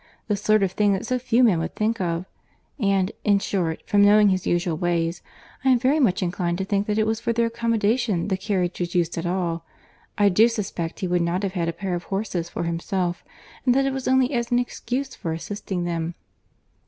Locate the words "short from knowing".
3.37-4.29